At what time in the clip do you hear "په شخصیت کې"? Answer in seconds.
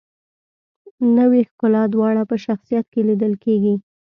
2.29-3.01